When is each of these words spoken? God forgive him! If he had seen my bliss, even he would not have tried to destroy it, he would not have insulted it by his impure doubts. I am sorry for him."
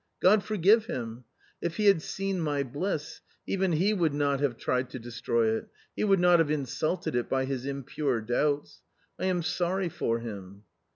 God 0.19 0.43
forgive 0.43 0.87
him! 0.87 1.25
If 1.61 1.77
he 1.77 1.85
had 1.85 2.01
seen 2.01 2.39
my 2.39 2.63
bliss, 2.63 3.21
even 3.45 3.73
he 3.73 3.93
would 3.93 4.15
not 4.15 4.39
have 4.39 4.57
tried 4.57 4.89
to 4.89 4.97
destroy 4.99 5.55
it, 5.57 5.67
he 5.95 6.03
would 6.03 6.19
not 6.19 6.39
have 6.39 6.49
insulted 6.49 7.13
it 7.13 7.29
by 7.29 7.45
his 7.45 7.67
impure 7.67 8.19
doubts. 8.19 8.81
I 9.19 9.25
am 9.27 9.43
sorry 9.43 9.89
for 9.89 10.17
him." 10.17 10.63